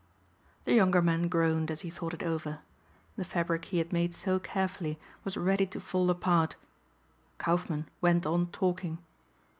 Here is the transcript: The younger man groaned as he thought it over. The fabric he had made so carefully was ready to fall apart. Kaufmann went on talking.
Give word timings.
The 0.65 0.73
younger 0.73 0.99
man 0.99 1.27
groaned 1.27 1.69
as 1.69 1.81
he 1.81 1.91
thought 1.91 2.15
it 2.15 2.23
over. 2.23 2.61
The 3.17 3.23
fabric 3.23 3.65
he 3.65 3.77
had 3.77 3.93
made 3.93 4.15
so 4.15 4.39
carefully 4.39 4.97
was 5.23 5.37
ready 5.37 5.67
to 5.67 5.79
fall 5.79 6.09
apart. 6.09 6.55
Kaufmann 7.37 7.85
went 8.01 8.25
on 8.25 8.47
talking. 8.47 8.97